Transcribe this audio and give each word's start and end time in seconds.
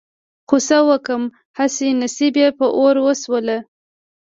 خو 0.47 0.57
څه 0.67 0.77
وکړم 0.89 1.23
هسې 1.57 1.87
نصيب 2.01 2.33
يې 2.43 2.49
په 2.59 2.65
اور 2.77 2.95
وسوله. 3.05 3.57